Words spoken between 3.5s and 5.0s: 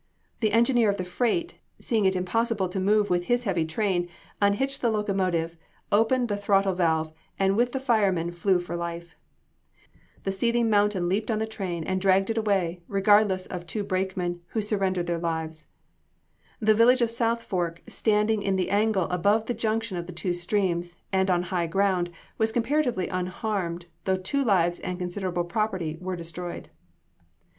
train, unhitched the